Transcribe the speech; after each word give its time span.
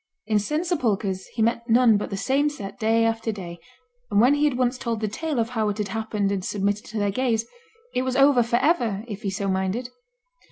In 0.25 0.39
St 0.39 0.65
Sepulchre's 0.65 1.27
he 1.27 1.43
met 1.43 1.69
none 1.69 1.95
but 1.97 2.09
the 2.09 2.17
same 2.17 2.49
set 2.49 2.79
day 2.79 3.05
after 3.05 3.31
day, 3.31 3.59
and 4.09 4.19
when 4.19 4.33
he 4.33 4.45
had 4.45 4.57
once 4.57 4.79
told 4.79 4.99
the 4.99 5.07
tale 5.07 5.37
of 5.37 5.49
how 5.49 5.69
it 5.69 5.77
happened 5.89 6.31
and 6.31 6.43
submitted 6.43 6.85
to 6.85 6.97
their 6.97 7.11
gaze, 7.11 7.45
it 7.93 8.01
was 8.01 8.15
over 8.15 8.41
for 8.41 8.55
ever, 8.57 9.03
if 9.07 9.21
he 9.21 9.29
so 9.29 9.47
minded. 9.47 9.91